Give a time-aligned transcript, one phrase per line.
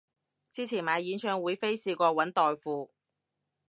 [0.51, 2.89] 之前買演唱會飛試過搵代付